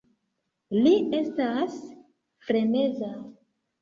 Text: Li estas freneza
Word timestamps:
Li 0.85 0.93
estas 1.19 1.77
freneza 2.49 3.11